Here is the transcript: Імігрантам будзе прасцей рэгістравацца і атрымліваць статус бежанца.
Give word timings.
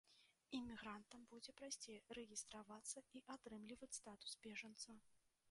Імігрантам 0.59 1.27
будзе 1.33 1.53
прасцей 1.61 1.97
рэгістравацца 2.19 3.05
і 3.21 3.23
атрымліваць 3.35 3.93
статус 4.01 4.33
бежанца. 4.49 4.91